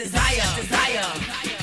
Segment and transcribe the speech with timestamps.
[0.00, 1.20] Desire, desire.
[1.44, 1.59] bienvenue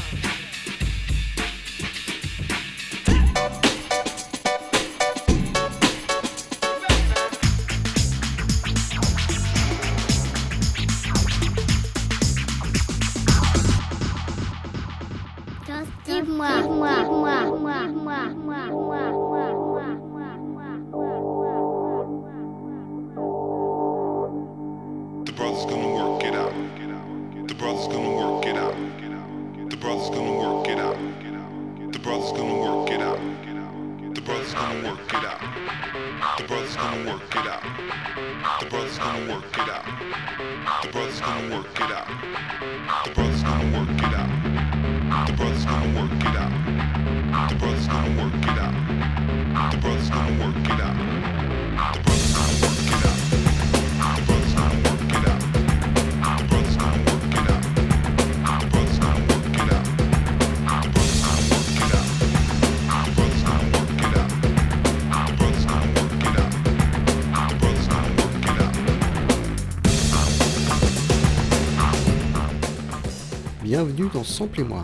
[74.17, 74.81] dans Sample et moi.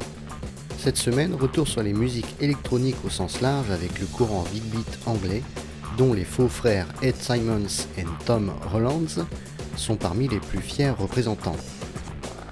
[0.78, 5.00] Cette semaine, retour sur les musiques électroniques au sens large avec le courant big beat
[5.08, 5.42] anglais,
[5.98, 9.26] dont les faux frères Ed Simons et Tom Rollands
[9.76, 11.56] sont parmi les plus fiers représentants.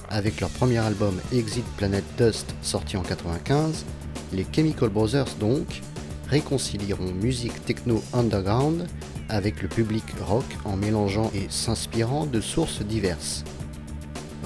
[0.10, 3.86] Avec leur premier album Exit Planet Dust sorti en 95,
[4.34, 5.82] les Chemical Brothers donc
[6.30, 8.88] réconcilieront musique techno underground
[9.30, 13.44] avec le public rock en mélangeant et s'inspirant de sources diverses.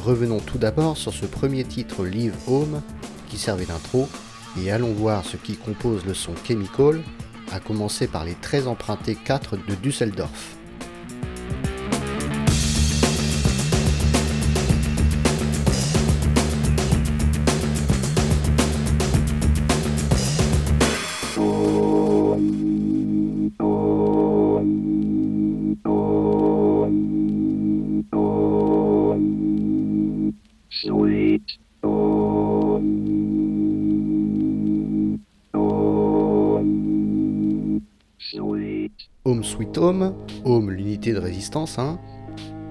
[0.05, 2.83] Revenons tout d'abord sur ce premier titre Live Home
[3.27, 4.07] qui servait d'intro
[4.61, 7.01] et allons voir ce qui compose le son Chemical,
[7.51, 10.57] à commencer par les très empruntés 4 de Düsseldorf.
[39.85, 42.00] Home l'unité de résistance, hein,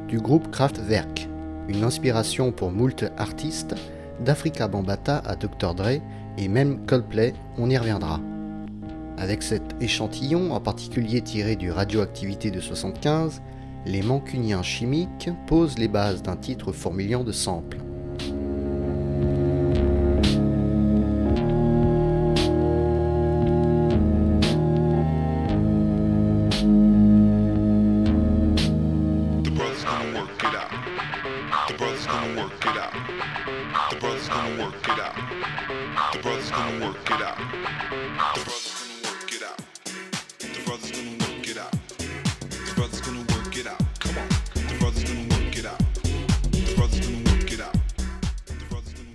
[0.08, 1.28] du groupe Kraftwerk,
[1.68, 3.76] une inspiration pour moult artistes,
[4.24, 5.74] d'Africa Bambata à Dr.
[5.74, 6.00] Dre
[6.38, 8.18] et même Coldplay, on y reviendra.
[9.16, 13.42] Avec cet échantillon, en particulier tiré du Radioactivité de 75,
[13.86, 17.83] les Mancuniens chimiques posent les bases d'un titre fourmillant de samples.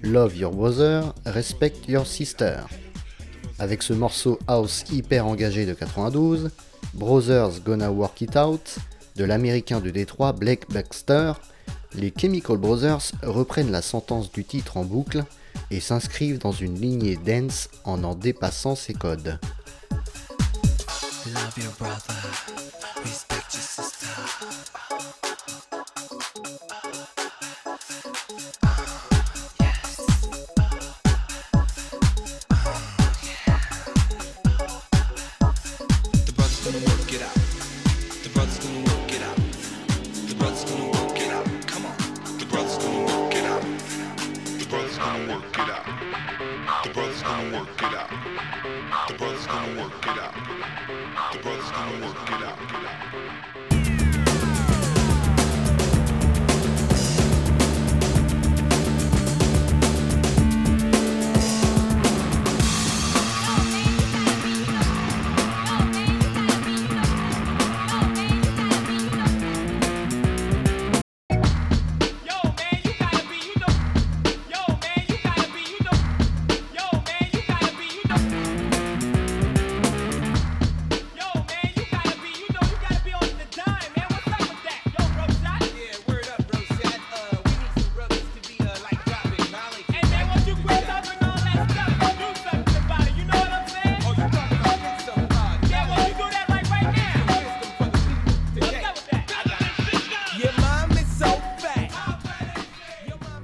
[0.02, 2.62] Love Your Brother, Respect Your Sister.
[3.60, 6.50] Avec ce morceau house hyper engagé de 92,
[6.96, 8.80] Brothers Gonna Work It Out,
[9.18, 11.34] de l'américain de Détroit Blake Baxter,
[11.94, 15.24] les Chemical Brothers reprennent la sentence du titre en boucle
[15.72, 19.40] et s'inscrivent dans une lignée dense en en dépassant ses codes.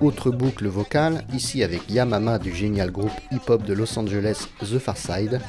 [0.05, 4.97] Autre boucle vocale, ici avec Yamama du génial groupe hip-hop de Los Angeles The Far
[4.97, 5.41] Side,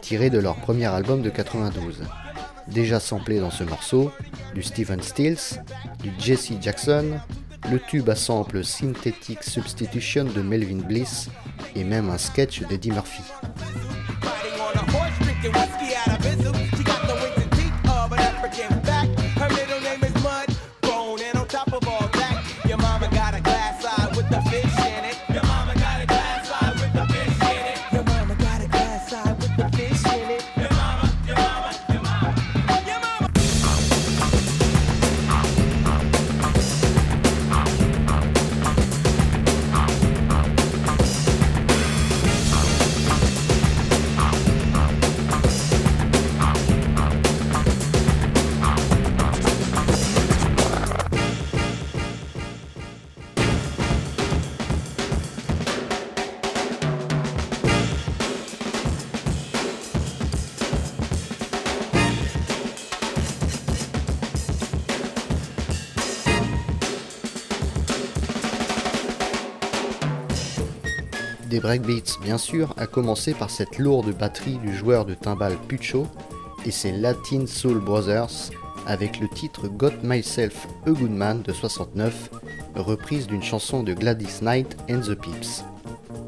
[0.00, 2.04] tiré de leur premier album de 92.
[2.68, 4.12] Déjà samplé dans ce morceau,
[4.54, 5.60] du Stephen Stills,
[6.04, 7.18] du Jesse Jackson,
[7.68, 11.28] le tube à sample Synthetic Substitution de Melvin Bliss
[11.74, 13.24] et même un sketch d'Eddie Murphy.
[71.56, 76.06] Des breakbeats bien sûr, à commencer par cette lourde batterie du joueur de timbales Pucho
[76.66, 78.50] et ses Latin Soul Brothers
[78.86, 82.28] avec le titre Got Myself a Good Man de 69,
[82.74, 85.64] reprise d'une chanson de Gladys Knight and the Pips.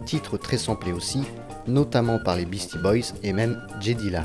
[0.06, 1.20] Titre très samplé aussi,
[1.66, 4.24] notamment par les Beastie Boys et même Jedila.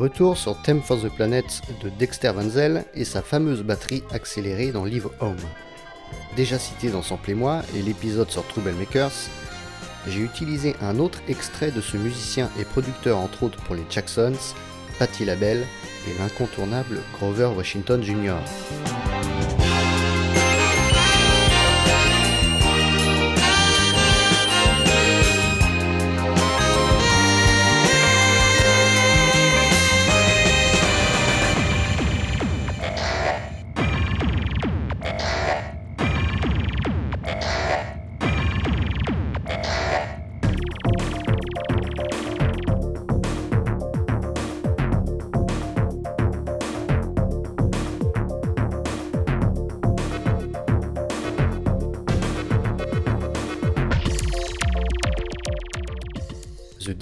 [0.00, 2.48] Retour sur Theme for the Planet de Dexter Van
[2.94, 5.36] et sa fameuse batterie accélérée dans Live Home.
[6.36, 9.12] Déjà cité dans Samplez-moi et l'épisode sur Troublemakers,
[10.08, 14.54] j'ai utilisé un autre extrait de ce musicien et producteur entre autres pour les Jacksons,
[14.98, 15.66] Patti LaBelle
[16.08, 18.38] et l'incontournable Grover Washington Jr.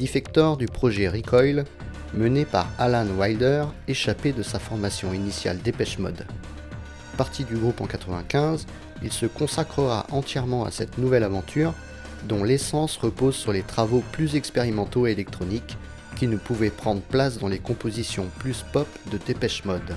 [0.09, 1.65] The Defector du projet Recoil,
[2.15, 6.25] mené par Alan Wilder, échappé de sa formation initiale Dépêche Mode.
[7.19, 8.67] Parti du groupe en 95,
[9.03, 11.75] il se consacrera entièrement à cette nouvelle aventure,
[12.27, 15.77] dont l'essence repose sur les travaux plus expérimentaux et électroniques
[16.17, 19.95] qui ne pouvaient prendre place dans les compositions plus pop de Dépêche Mode.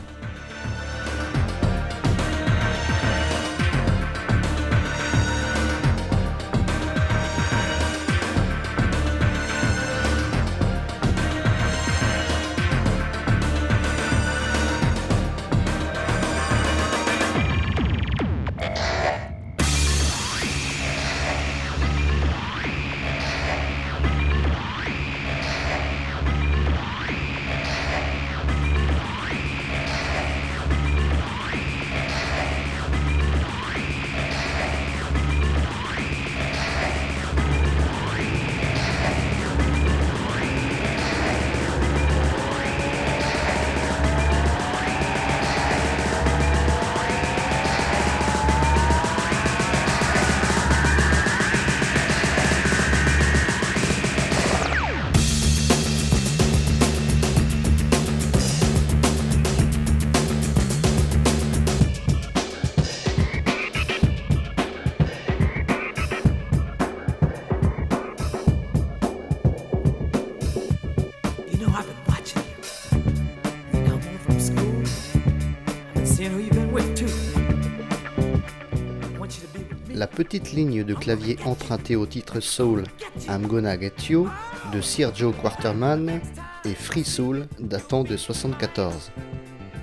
[79.93, 82.85] La petite ligne de clavier empruntée au titre Soul
[83.27, 84.27] I'm Gonna Get You
[84.73, 86.19] de Sergio Quarterman
[86.65, 89.11] et Free Soul datant de 74.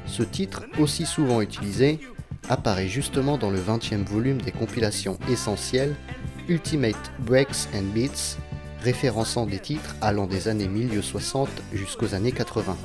[0.06, 2.00] Ce titre, aussi souvent utilisé,
[2.48, 5.94] apparaît justement dans le 20e volume des compilations essentielles
[6.48, 8.38] Ultimate Breaks and Beats,
[8.82, 12.76] référençant des titres allant des années milieu 60 jusqu'aux années 80.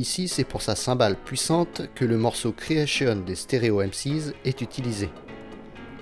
[0.00, 5.10] Ici, c'est pour sa cymbale puissante que le morceau Creation des Stereo MCs est utilisé.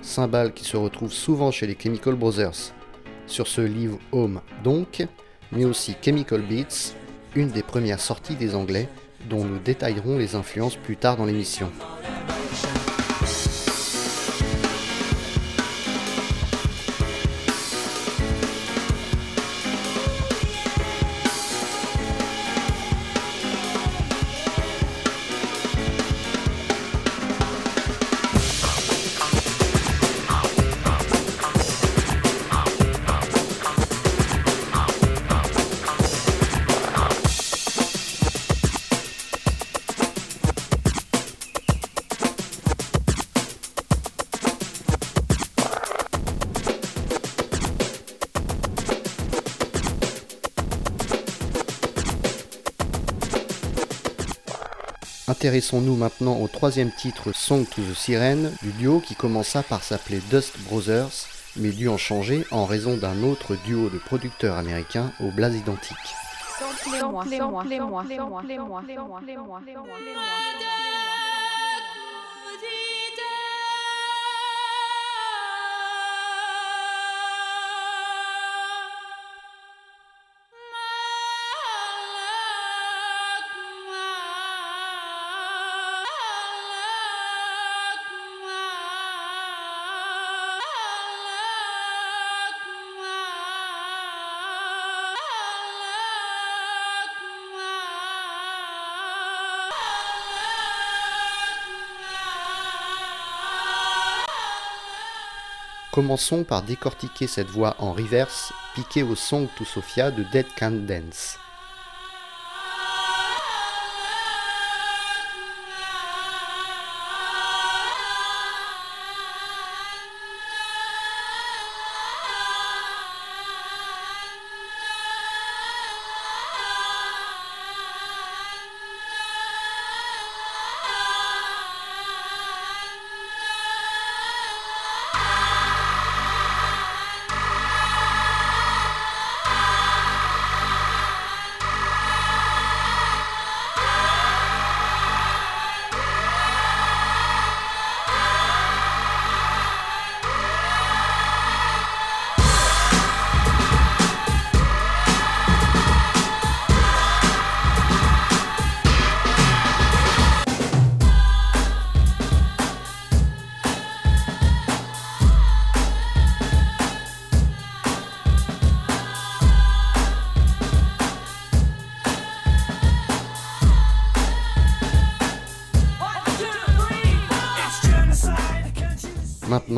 [0.01, 2.73] Cymbale qui se retrouve souvent chez les Chemical Brothers.
[3.27, 5.05] Sur ce livre Home donc,
[5.51, 6.95] mais aussi Chemical Beats,
[7.35, 8.87] une des premières sorties des Anglais,
[9.29, 11.69] dont nous détaillerons les influences plus tard dans l'émission.
[55.29, 60.21] Intéressons-nous maintenant au troisième titre Song to the Siren du duo qui commença par s'appeler
[60.31, 65.29] Dust Brothers, mais dut en changer en raison d'un autre duo de producteurs américains au
[65.29, 65.95] blaze identique.
[105.91, 110.71] Commençons par décortiquer cette voix en reverse piquée au Song to Sophia de Dead Can
[110.87, 111.39] Dance.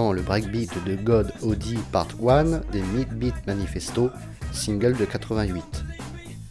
[0.10, 4.10] Le breakbeat de God OD Part 1 des Midbeat Manifesto,
[4.51, 5.63] single de 88.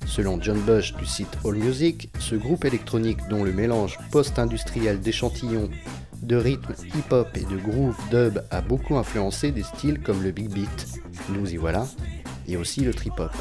[0.07, 5.69] Selon John Bush du site AllMusic, ce groupe électronique dont le mélange post-industriel d'échantillons,
[6.23, 10.49] de rythme hip-hop et de groove dub a beaucoup influencé des styles comme le big
[10.49, 10.87] beat,
[11.31, 11.87] nous y voilà,
[12.47, 13.33] et aussi le trip-hop.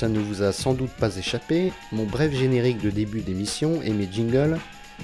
[0.00, 3.90] Ça ne vous a sans doute pas échappé, mon bref générique de début d'émission et
[3.90, 4.58] mes jingles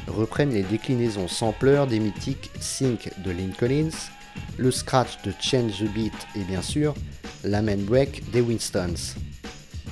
[0.07, 3.91] reprennent les déclinaisons sampleurs des mythiques Sync de Lynn Collins,
[4.57, 6.95] le scratch de Change the Beat et bien sûr
[7.45, 9.19] la main break des Winstons.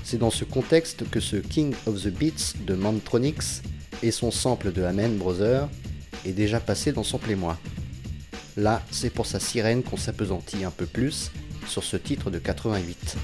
[0.04, 3.60] C'est dans ce contexte que ce King of the Beats de Mantronix
[4.02, 5.68] et son sample de Amen Brother
[6.24, 7.58] est déjà passé dans son moi
[8.56, 11.30] Là, c'est pour sa sirène qu'on s'apesantit un peu plus
[11.68, 13.18] sur ce titre de 88.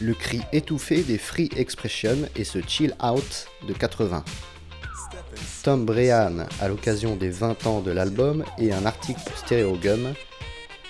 [0.00, 4.24] Le cri étouffé des Free Expression et ce chill out de 80.
[5.62, 10.14] Tom Brehan, à l'occasion des 20 ans de l'album et un article pour Stereogum,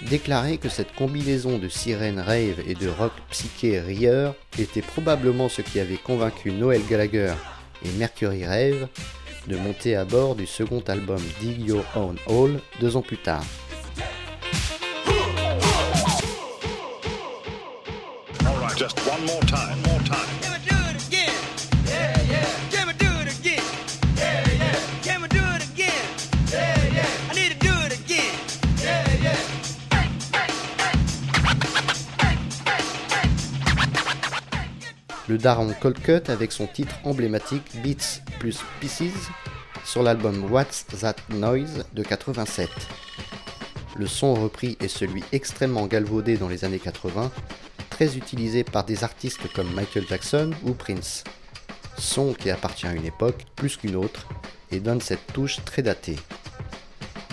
[0.03, 5.63] déclarait que cette combinaison de sirène rave et de rock psyché rieur était probablement ce
[5.63, 7.35] qui avait convaincu Noel Gallagher
[7.85, 8.89] et Mercury Rave
[9.49, 13.45] de monter à bord du second album Dig Your Own Hole deux ans plus tard.
[35.27, 39.29] Le daron Cold Cut avec son titre emblématique Beats plus Pieces
[39.85, 42.71] sur l'album What's That Noise de 87.
[43.97, 47.33] Le son repris est celui extrêmement galvaudé dans les années 80
[47.99, 51.25] très utilisé par des artistes comme Michael Jackson ou Prince.
[51.99, 54.29] Son qui appartient à une époque plus qu'une autre
[54.71, 56.15] et donne cette touche très datée.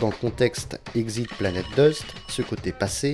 [0.01, 3.13] Dans le contexte Exit Planet Dust, ce côté passé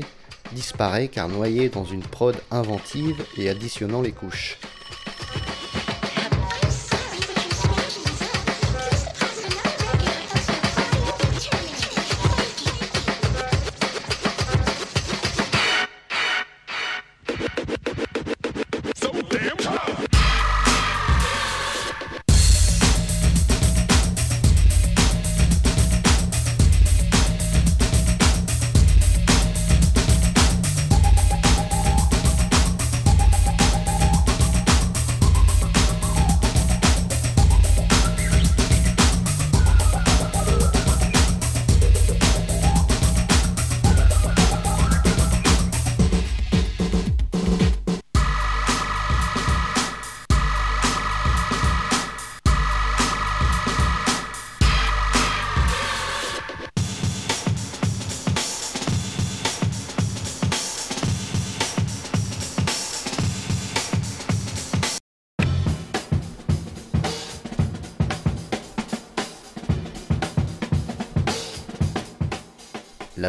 [0.53, 4.57] disparaît car noyé dans une prod inventive et additionnant les couches.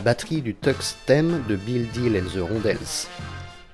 [0.03, 3.07] Batterie du Tux Theme de Bill Deal and the Rondells.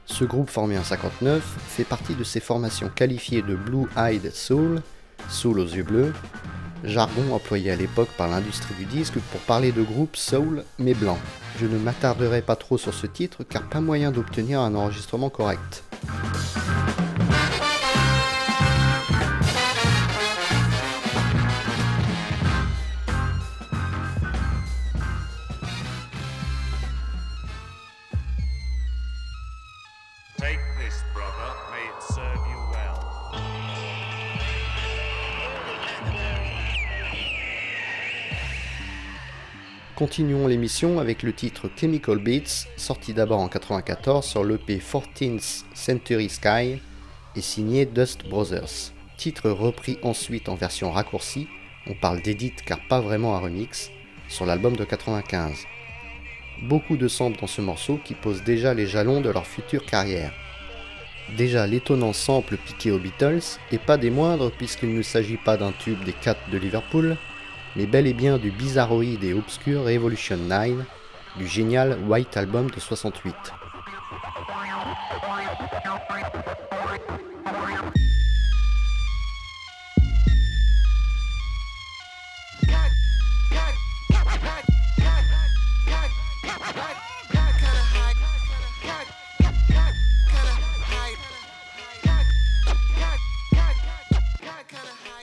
[0.06, 4.82] Ce groupe formé en 59 fait partie de ces formations qualifiées de Blue Eyed Soul,
[5.28, 6.12] soul aux yeux bleus,
[6.84, 11.18] jargon employé à l'époque par l'industrie du disque pour parler de groupe soul mais blanc.
[11.60, 15.82] Je ne m'attarderai pas trop sur ce titre car pas moyen d'obtenir un enregistrement correct.
[40.09, 46.31] Continuons l'émission avec le titre Chemical Beats, sorti d'abord en 94 sur l'EP 14th Century
[46.31, 46.81] Sky
[47.37, 48.94] et signé Dust Brothers.
[49.18, 51.47] Titre repris ensuite en version raccourcie,
[51.87, 53.90] on parle d'édit car pas vraiment un remix,
[54.31, 55.66] sur l'album de 95.
[56.62, 60.33] beaucoup de samples dans ce morceau qui posent déjà les jalons de leur future carrière.
[61.37, 65.73] Déjà l'étonnant sample piqué aux Beatles, et pas des moindres puisqu'il ne s'agit pas d'un
[65.73, 67.18] tube des 4 de Liverpool,
[67.78, 70.84] mais bel et bien du bizarroïde et obscur Revolution 9,
[71.36, 73.32] du génial White Album de 68.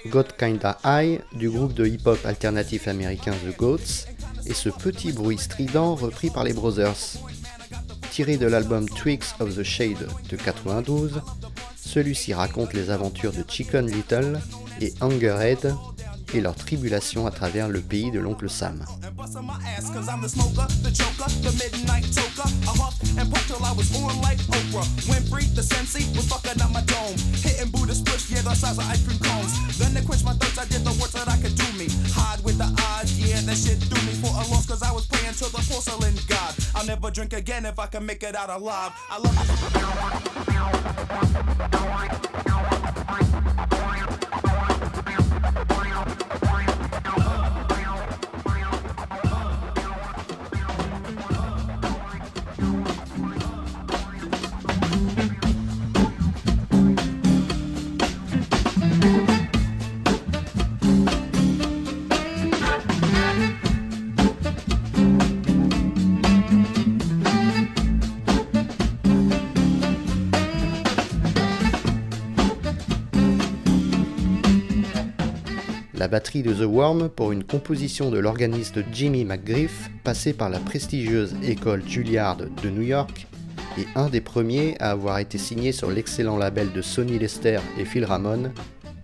[0.09, 4.05] Got Kinda High du groupe de hip-hop alternatif américain The Goats
[4.45, 7.17] et ce petit bruit strident repris par les Brothers.
[8.11, 11.21] Tiré de l'album Twigs of the Shade de 92,
[11.75, 14.39] celui-ci raconte les aventures de Chicken Little
[14.79, 15.73] et Hungerhead
[16.33, 18.83] et leurs tribulations à travers le pays de l'oncle Sam.
[36.73, 38.93] I'll never drink again if I can make it out alive.
[39.09, 39.35] I love
[76.05, 80.59] la batterie de The Worm pour une composition de l'organiste Jimmy McGriff, passé par la
[80.59, 83.25] prestigieuse école Juilliard de New York,
[83.79, 87.85] et un des premiers à avoir été signé sur l'excellent label de Sonny Lester et
[87.85, 88.51] Phil Ramone,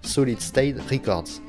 [0.03, 1.41] Solid State Records.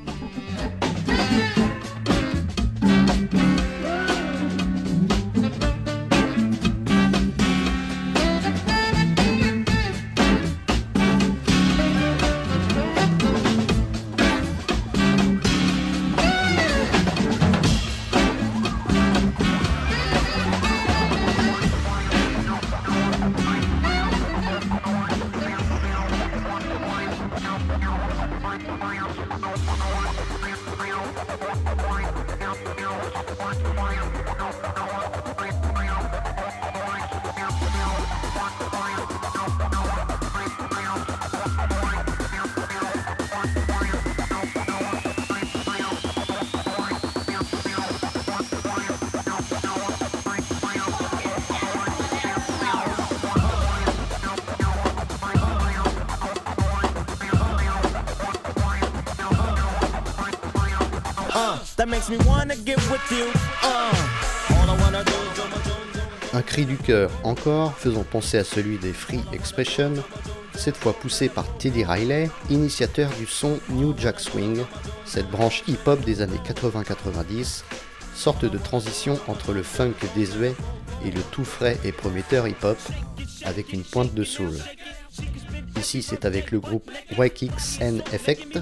[66.33, 69.91] Un cri du cœur encore, faisant penser à celui des Free Expression,
[70.55, 74.63] cette fois poussé par Teddy Riley, initiateur du son New Jack Swing,
[75.03, 77.63] cette branche hip-hop des années 80-90,
[78.15, 80.55] sorte de transition entre le funk désuet
[81.05, 82.77] et le tout frais et prometteur hip-hop,
[83.43, 84.57] avec une pointe de soul.
[85.77, 88.59] Ici, c'est avec le groupe X N Effect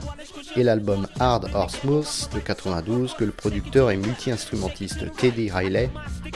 [0.56, 5.90] et l'album Hard or Smooth de 92 que le producteur et multi-instrumentiste Teddy Riley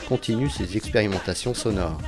[0.08, 2.00] continue ses expérimentations sonores.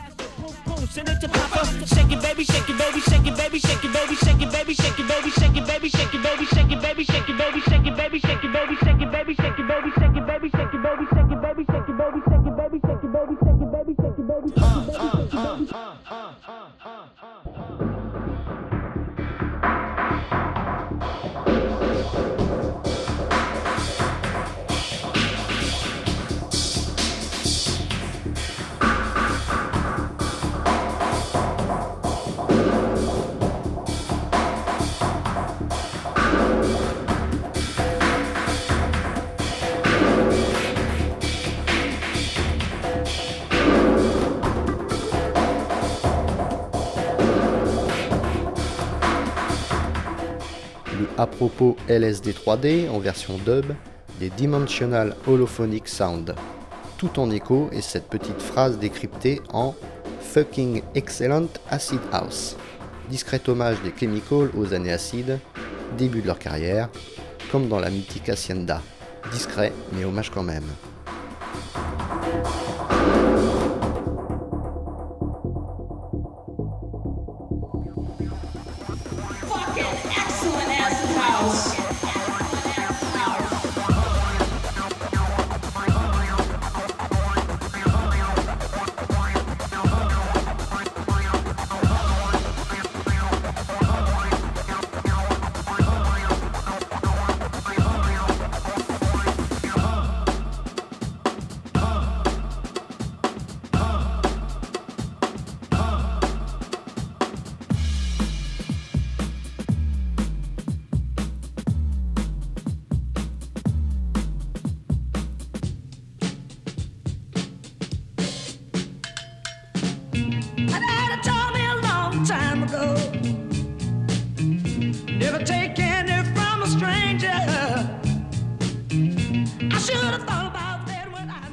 [51.18, 53.66] À propos LSD 3D en version dub
[54.20, 56.36] des Dimensional Holophonic Sound,
[56.98, 59.76] tout en écho et cette petite phrase décryptée en
[60.22, 62.56] Fucking Excellent Acid House,
[63.10, 65.40] discret hommage des Chemical aux années acides,
[65.98, 66.90] début de leur carrière,
[67.52, 68.82] comme dans la mythique Hacienda,
[69.32, 70.66] discret mais hommage quand même.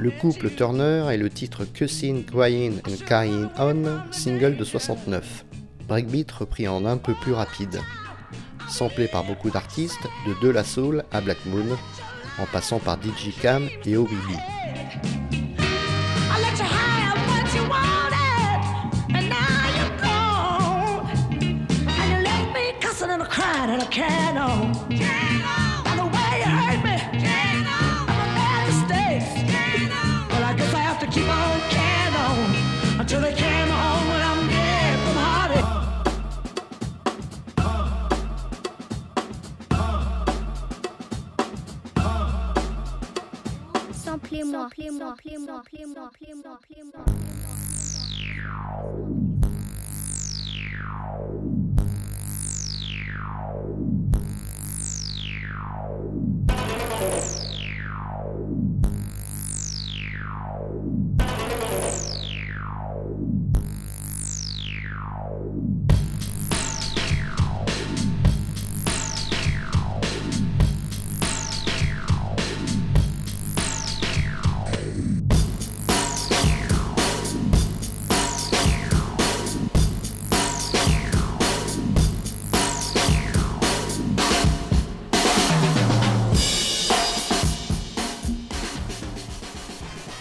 [0.05, 5.47] Le couple Turner est le titre Cussin' Crying and Carrying On, single de 69.
[5.89, 7.81] Breakbeat repris en un peu plus rapide.
[8.69, 11.79] Samplé par beaucoup d'artistes, de De La Soul à Black Moon,
[12.39, 14.07] en passant par DJ Cam et moi
[44.19, 44.45] moi.
[44.45, 44.69] Moi.
[44.91, 44.91] Moi.
[44.91, 45.15] Moi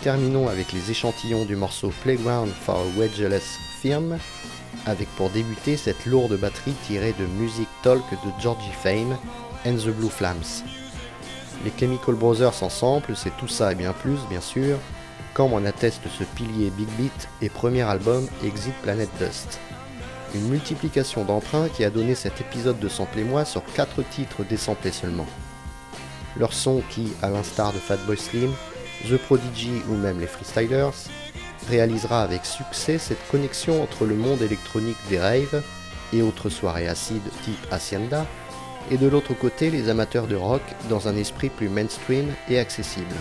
[0.03, 4.17] Terminons avec les échantillons du morceau Playground for a Wedgeless Firm,
[4.85, 9.15] avec pour débuter cette lourde batterie tirée de Music Talk de Georgie Fame
[9.65, 10.65] and the Blue Flames.
[11.63, 14.77] Les Chemical Brothers ensemble, c'est tout ça et bien plus, bien sûr,
[15.33, 19.57] comme en atteste ce pilier Big Beat et premier album Exit Planet Dust.
[20.35, 24.91] Une multiplication d'emprunts qui a donné cet épisode de Sample moi sur 4 titres désamplés
[24.91, 25.27] seulement.
[26.35, 28.51] Leur son qui, à l'instar de Fatboy Slim,
[29.09, 31.09] The Prodigy ou même les Freestylers,
[31.69, 35.63] réalisera avec succès cette connexion entre le monde électronique des raves
[36.11, 38.25] et autres soirées acides type Hacienda,
[38.91, 43.15] et de l'autre côté les amateurs de rock dans un esprit plus mainstream et accessible.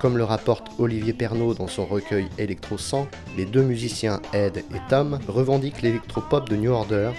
[0.00, 4.80] Comme le rapporte Olivier Pernaud dans son recueil Electro 100, les deux musiciens Ed et
[4.88, 7.10] Tom revendiquent l'électropop de New Order,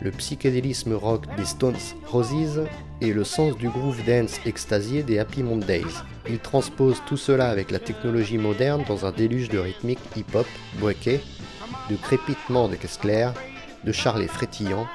[0.00, 1.76] le psychédélisme rock des Stones
[2.08, 2.64] Roses
[3.00, 5.84] et le sens du groove dance extasié des Happy Mondays.
[6.28, 10.46] Ils transposent tout cela avec la technologie moderne dans un déluge de rythmique hip-hop,
[10.80, 11.20] breaké,
[11.88, 13.32] de crépitement de caisse claire,
[13.84, 14.88] de charlets frétillants,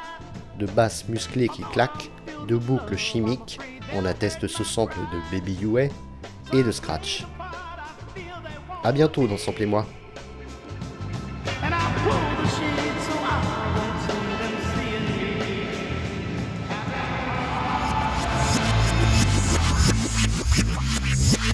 [0.60, 2.12] de basses musclées qui claquent,
[2.50, 3.60] de boucles chimiques,
[3.96, 5.78] on atteste ce sample de Baby You
[6.54, 7.26] et de Scratch.
[8.84, 9.86] A bientôt dans Sample moi.